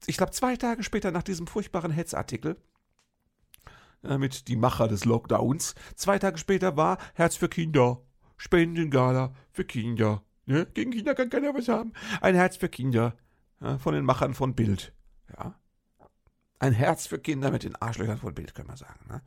[0.07, 2.57] ich glaube, zwei Tage später nach diesem furchtbaren Hetzartikel
[4.03, 8.01] äh, mit die Macher des Lockdowns, zwei Tage später war Herz für Kinder,
[8.37, 10.23] Spendengala für Kinder.
[10.45, 10.65] Ne?
[10.73, 11.93] Gegen Kinder kann keiner was haben.
[12.19, 13.15] Ein Herz für Kinder
[13.61, 14.93] ja, von den Machern von Bild.
[15.37, 15.59] Ja.
[16.59, 19.07] Ein Herz für Kinder mit den Arschlöchern von Bild, können wir sagen.
[19.07, 19.21] Ne?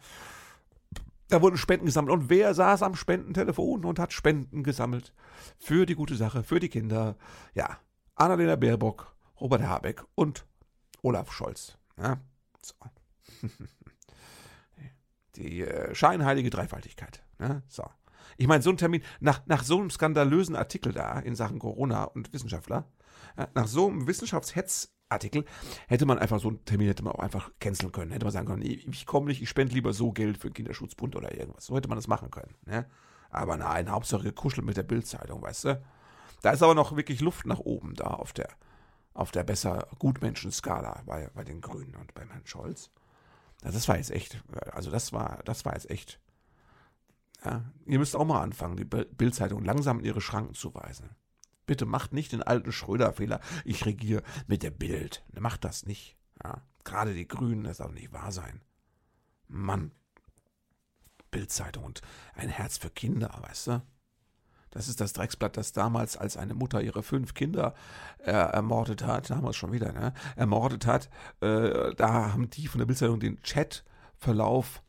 [1.29, 2.13] Da wurden Spenden gesammelt.
[2.13, 5.15] Und wer saß am Spendentelefon und hat Spenden gesammelt?
[5.59, 7.17] Für die gute Sache, für die Kinder.
[7.55, 7.79] Ja,
[8.15, 10.47] Annalena Baerbock, Robert Habeck und
[11.03, 11.79] Olaf Scholz.
[11.97, 12.19] Ja,
[12.63, 12.75] so.
[15.37, 17.25] Die äh, scheinheilige Dreifaltigkeit.
[17.41, 17.85] Ja, so.
[18.37, 22.05] Ich meine, so ein Termin, nach, nach so einem skandalösen Artikel da in Sachen Corona
[22.05, 22.89] und Wissenschaftler,
[23.37, 24.07] ja, nach so einem
[25.15, 25.45] Wissenschaftshetzartikel
[25.87, 28.13] hätte man einfach so einen Termin hätte man auch einfach canceln können.
[28.13, 30.55] Hätte man sagen können, ich, ich komme nicht, ich spende lieber so Geld für den
[30.55, 31.67] Kinderschutzbund oder irgendwas.
[31.67, 32.55] So hätte man das machen können.
[32.67, 32.87] Ne?
[33.31, 35.83] Aber nein, Hauptsache gekuschelt mit der Bildzeitung, weißt du?
[36.43, 38.49] Da ist aber noch wirklich Luft nach oben da auf der,
[39.15, 42.91] auf der besser Gutmenschen-Skala bei, bei den Grünen und beim Herrn Scholz.
[43.63, 46.21] Das war jetzt echt, also das war, das war jetzt echt.
[47.45, 51.11] Ja, ihr müsst auch mal anfangen, die Bildzeitung langsam in ihre Schranken zu weisen.
[51.67, 53.41] Bitte macht nicht den alten Schröder-Fehler.
[53.65, 55.25] Ich regiere mit der Bild.
[55.39, 56.17] Macht das nicht.
[56.43, 58.61] Ja, gerade die Grünen, das darf nicht wahr sein.
[59.49, 59.93] Mann.
[61.31, 62.01] Bildzeitung und
[62.35, 63.83] ein Herz für Kinder, weißt du?
[64.71, 67.75] Das ist das Drecksblatt, das damals, als eine Mutter ihre fünf Kinder
[68.19, 71.09] äh, ermordet hat, damals schon wieder, ne, ermordet hat,
[71.41, 74.83] äh, da haben die von der Bildzeitung den Chatverlauf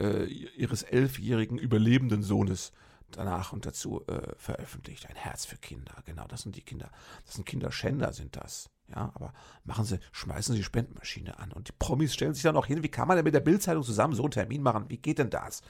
[0.00, 2.72] äh, ihres elfjährigen überlebenden Sohnes
[3.10, 5.08] danach und dazu äh, veröffentlicht.
[5.08, 6.90] Ein Herz für Kinder, genau, das sind die Kinder.
[7.24, 8.70] Das sind Kinderschänder, sind das.
[8.88, 9.32] Ja, aber
[9.64, 11.52] machen Sie, schmeißen Sie die Spendenmaschine an.
[11.52, 13.82] Und die Promis stellen sich dann auch hin, wie kann man denn mit der Bildzeitung
[13.82, 14.86] zusammen so einen Termin machen?
[14.88, 15.62] Wie geht denn das?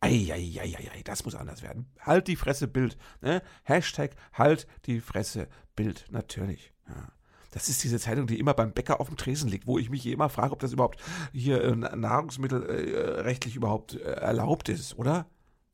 [0.00, 1.86] Eieieiei, das muss anders werden.
[2.00, 2.96] Halt die Fresse Bild.
[3.20, 3.42] Ne?
[3.64, 6.06] Hashtag halt die Fresse Bild.
[6.10, 6.72] Natürlich.
[6.88, 7.12] Ja.
[7.50, 10.06] Das ist diese Zeitung, die immer beim Bäcker auf dem Tresen liegt, wo ich mich
[10.06, 11.00] immer frage, ob das überhaupt
[11.32, 15.26] hier äh, nahrungsmittelrechtlich äh, überhaupt äh, erlaubt ist, oder?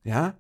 [0.05, 0.35] Ja?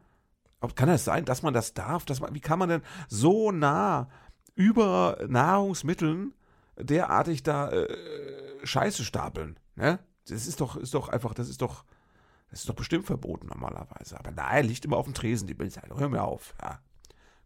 [0.68, 2.04] Kann das sein, dass man das darf?
[2.04, 4.08] Dass man, wie kann man denn so nah
[4.54, 6.34] über Nahrungsmitteln
[6.76, 7.96] derartig da äh,
[8.62, 9.58] Scheiße stapeln?
[9.74, 9.98] Ne?
[10.28, 11.84] Das ist doch, ist doch einfach, das ist doch
[12.54, 14.16] das ist doch bestimmt verboten normalerweise.
[14.16, 15.98] Aber nein, liegt immer auf dem Tresen, die Bildzeitung.
[15.98, 16.54] Hör mir auf.
[16.62, 16.80] Ja.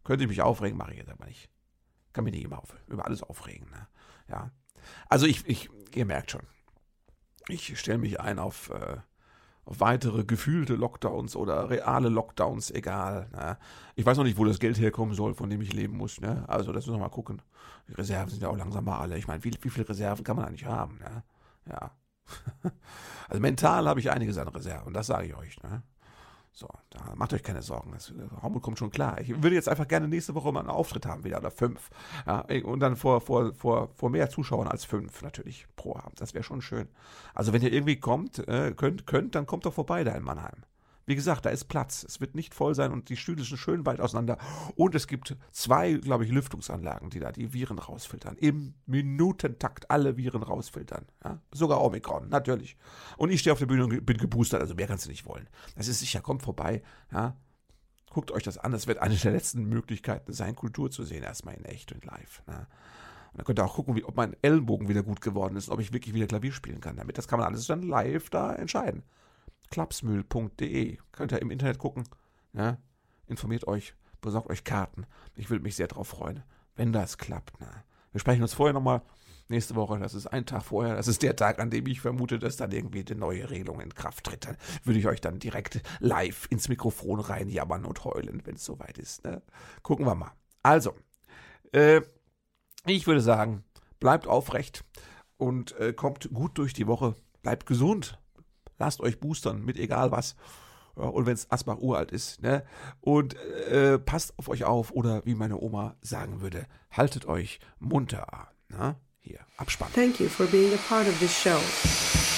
[0.03, 1.49] Könnte ich mich aufregen, mache ich jetzt aber nicht.
[2.13, 3.71] Kann mich nicht immer auf, über alles aufregen.
[3.71, 3.87] Ne?
[4.27, 4.51] Ja.
[5.07, 6.43] Also ich, ich, ihr merkt schon,
[7.47, 8.97] ich stelle mich ein auf, äh,
[9.69, 13.29] weitere gefühlte Lockdowns oder reale Lockdowns, egal.
[13.31, 13.57] Ne?
[13.95, 16.19] Ich weiß noch nicht, wo das Geld herkommen soll, von dem ich leben muss.
[16.19, 16.43] Ne?
[16.47, 17.41] Also das müssen wir mal gucken.
[17.87, 19.17] Die Reserven sind ja auch langsam mal alle.
[19.17, 20.97] Ich meine, wie, wie viele Reserven kann man eigentlich haben?
[20.97, 21.23] Ne?
[21.69, 21.91] Ja.
[23.29, 25.61] Also mental habe ich einiges an Reserven, das sage ich euch.
[25.61, 25.83] Ne?
[26.51, 27.91] So, da macht euch keine Sorgen.
[27.93, 29.21] Das Hormut kommt schon klar.
[29.21, 31.89] Ich würde jetzt einfach gerne nächste Woche mal einen Auftritt haben wieder oder fünf.
[32.25, 36.19] Ja, und dann vor, vor, vor, vor mehr Zuschauern als fünf natürlich pro Abend.
[36.19, 36.89] Das wäre schon schön.
[37.33, 40.63] Also wenn ihr irgendwie kommt, äh, könnt, könnt, dann kommt doch vorbei da in Mannheim.
[41.09, 42.05] Wie gesagt, da ist Platz.
[42.07, 44.37] Es wird nicht voll sein und die Stühle sind schön weit auseinander.
[44.75, 48.37] Und es gibt zwei, glaube ich, Lüftungsanlagen, die da die Viren rausfiltern.
[48.37, 51.07] Im Minutentakt alle Viren rausfiltern.
[51.23, 51.41] Ja?
[51.51, 52.77] Sogar Omikron, natürlich.
[53.17, 55.49] Und ich stehe auf der Bühne und bin geboostert, also mehr kannst du nicht wollen.
[55.75, 56.83] Das ist sicher, kommt vorbei.
[57.11, 57.35] Ja?
[58.11, 58.71] Guckt euch das an.
[58.71, 62.43] Das wird eine der letzten Möglichkeiten sein, Kultur zu sehen, erstmal in echt und live.
[62.45, 62.67] Ne?
[63.31, 65.79] Und dann könnt ihr auch gucken, wie, ob mein Ellenbogen wieder gut geworden ist, ob
[65.79, 66.97] ich wirklich wieder Klavier spielen kann.
[66.97, 69.01] Damit das kann man alles dann live da entscheiden
[69.69, 70.97] klapsmühl.de.
[71.11, 72.03] Könnt ihr im Internet gucken.
[72.53, 72.77] Ja?
[73.27, 75.05] Informiert euch, besorgt euch Karten.
[75.35, 76.43] Ich würde mich sehr darauf freuen,
[76.75, 77.59] wenn das klappt.
[77.59, 77.69] Ne?
[78.11, 79.01] Wir sprechen uns vorher nochmal
[79.49, 79.99] nächste Woche.
[79.99, 80.95] Das ist ein Tag vorher.
[80.95, 83.93] Das ist der Tag, an dem ich vermute, dass dann irgendwie die neue Regelung in
[83.93, 84.45] Kraft tritt.
[84.45, 88.97] Dann würde ich euch dann direkt live ins Mikrofon reinjammern und heulen, wenn es soweit
[88.97, 89.23] ist.
[89.23, 89.41] Ne?
[89.83, 90.31] Gucken wir mal.
[90.63, 90.95] Also,
[91.71, 92.01] äh,
[92.85, 93.63] ich würde sagen,
[93.99, 94.83] bleibt aufrecht
[95.37, 97.15] und äh, kommt gut durch die Woche.
[97.41, 98.19] Bleibt gesund.
[98.79, 100.35] Lasst euch boostern mit egal was.
[100.95, 102.63] Und wenn es Asbach uralt ist, ne?
[102.99, 108.49] Und äh, passt auf euch auf oder wie meine Oma sagen würde, haltet euch munter.
[108.69, 108.95] Ne?
[109.19, 109.91] Hier, Abspann.
[109.93, 112.28] Thank you for being a part of this show.